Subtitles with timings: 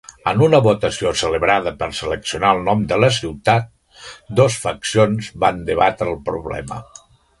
[0.29, 3.69] En una votació celebrada per seleccionar el nom de la ciutat,
[4.41, 6.81] dos faccions van debatre el problema.